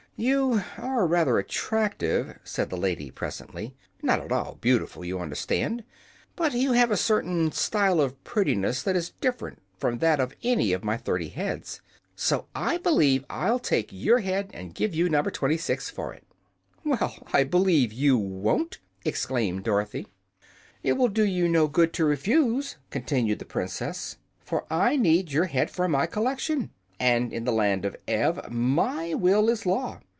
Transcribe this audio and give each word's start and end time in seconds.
"You 0.17 0.61
are 0.77 1.07
rather 1.07 1.39
attractive," 1.39 2.37
said 2.43 2.69
the 2.69 2.77
lady, 2.77 3.09
presently. 3.09 3.73
"Not 4.03 4.19
at 4.19 4.31
all 4.31 4.59
beautiful, 4.61 5.03
you 5.03 5.17
understand, 5.19 5.83
but 6.35 6.53
you 6.53 6.73
have 6.73 6.91
a 6.91 6.95
certain 6.97 7.51
style 7.51 7.99
of 7.99 8.23
prettiness 8.23 8.83
that 8.83 8.95
is 8.95 9.13
different 9.19 9.63
from 9.79 9.97
that 9.97 10.19
of 10.19 10.35
any 10.43 10.73
of 10.73 10.83
my 10.83 10.95
thirty 10.95 11.29
heads. 11.29 11.81
So 12.15 12.45
I 12.53 12.77
believe 12.77 13.25
I'll 13.31 13.57
take 13.57 13.89
your 13.91 14.19
head 14.19 14.51
and 14.53 14.75
give 14.75 14.93
you 14.93 15.09
No. 15.09 15.23
26 15.23 15.89
for 15.89 16.13
it." 16.13 16.23
"Well, 16.83 17.15
I 17.33 17.43
b'lieve 17.43 17.91
you 17.91 18.15
won't!" 18.15 18.77
exclaimed 19.03 19.63
Dorothy. 19.63 20.05
"It 20.83 20.93
will 20.93 21.07
do 21.09 21.23
you 21.25 21.49
no 21.49 21.67
good 21.67 21.93
to 21.93 22.05
refuse," 22.05 22.77
continued 22.91 23.39
the 23.39 23.45
Princess; 23.45 24.17
"for 24.39 24.65
I 24.69 24.97
need 24.97 25.31
your 25.31 25.45
head 25.45 25.71
for 25.71 25.87
my 25.87 26.05
collection, 26.05 26.69
and 26.99 27.33
in 27.33 27.43
the 27.43 27.51
Land 27.51 27.85
of 27.85 27.95
Ev 28.07 28.51
my 28.51 29.15
will 29.15 29.49
is 29.49 29.65
law. 29.65 29.99